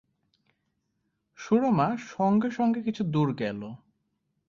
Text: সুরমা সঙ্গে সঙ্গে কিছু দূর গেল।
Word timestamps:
সুরমা 1.39 1.87
সঙ্গে 2.09 2.49
সঙ্গে 2.51 2.79
কিছু 2.81 3.03
দূর 3.03 3.29
গেল। 3.33 3.61